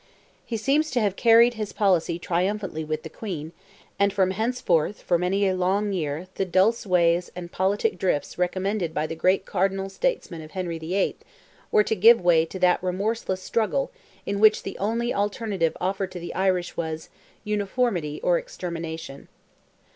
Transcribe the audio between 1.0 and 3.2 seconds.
carried his policy triumphantly with the